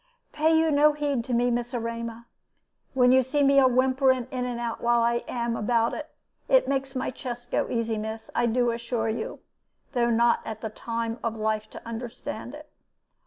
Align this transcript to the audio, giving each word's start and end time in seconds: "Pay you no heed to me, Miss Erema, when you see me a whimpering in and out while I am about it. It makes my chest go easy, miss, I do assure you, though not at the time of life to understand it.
"Pay 0.33 0.57
you 0.57 0.71
no 0.71 0.93
heed 0.93 1.23
to 1.25 1.33
me, 1.35 1.51
Miss 1.51 1.75
Erema, 1.75 2.25
when 2.95 3.11
you 3.11 3.21
see 3.21 3.43
me 3.43 3.59
a 3.59 3.67
whimpering 3.67 4.25
in 4.31 4.45
and 4.45 4.59
out 4.59 4.81
while 4.81 5.01
I 5.03 5.23
am 5.27 5.55
about 5.55 5.93
it. 5.93 6.09
It 6.49 6.67
makes 6.67 6.95
my 6.95 7.11
chest 7.11 7.51
go 7.51 7.69
easy, 7.69 7.99
miss, 7.99 8.31
I 8.33 8.47
do 8.47 8.71
assure 8.71 9.09
you, 9.09 9.41
though 9.93 10.09
not 10.09 10.39
at 10.43 10.61
the 10.61 10.69
time 10.71 11.19
of 11.23 11.35
life 11.37 11.69
to 11.69 11.87
understand 11.87 12.55
it. 12.55 12.71